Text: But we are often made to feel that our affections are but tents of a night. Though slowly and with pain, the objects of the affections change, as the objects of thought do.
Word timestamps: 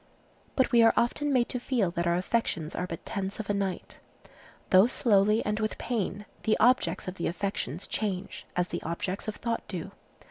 But 0.55 0.71
we 0.71 0.81
are 0.81 0.95
often 0.97 1.31
made 1.31 1.47
to 1.49 1.59
feel 1.59 1.91
that 1.91 2.07
our 2.07 2.15
affections 2.15 2.73
are 2.73 2.87
but 2.87 3.05
tents 3.05 3.39
of 3.39 3.51
a 3.51 3.53
night. 3.53 3.99
Though 4.71 4.87
slowly 4.87 5.45
and 5.45 5.59
with 5.59 5.77
pain, 5.77 6.25
the 6.41 6.57
objects 6.59 7.07
of 7.07 7.17
the 7.17 7.27
affections 7.27 7.85
change, 7.85 8.47
as 8.55 8.69
the 8.69 8.81
objects 8.81 9.27
of 9.27 9.35
thought 9.35 9.61
do. 9.67 9.91